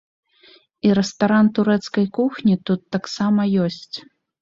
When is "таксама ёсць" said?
2.99-3.97